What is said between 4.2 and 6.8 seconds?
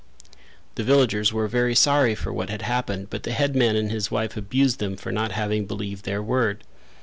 abused them for not having believed their word.